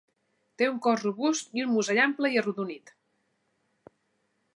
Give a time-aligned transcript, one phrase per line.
[0.59, 2.95] Té un cos robust i un musell ample i arrodonit.